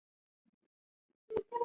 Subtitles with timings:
[1.29, 1.57] 利乌克。